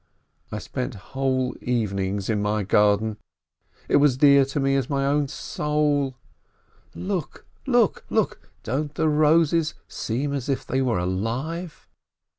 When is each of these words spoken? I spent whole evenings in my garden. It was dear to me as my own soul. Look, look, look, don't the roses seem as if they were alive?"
I 0.51 0.57
spent 0.57 0.95
whole 1.13 1.55
evenings 1.61 2.27
in 2.27 2.41
my 2.41 2.63
garden. 2.63 3.17
It 3.87 3.97
was 3.97 4.17
dear 4.17 4.45
to 4.45 4.59
me 4.59 4.75
as 4.75 4.89
my 4.89 5.05
own 5.05 5.27
soul. 5.27 6.15
Look, 6.95 7.45
look, 7.67 8.03
look, 8.09 8.49
don't 8.63 8.95
the 8.95 9.07
roses 9.07 9.75
seem 9.87 10.33
as 10.33 10.49
if 10.49 10.65
they 10.65 10.81
were 10.81 10.97
alive?" 10.97 11.87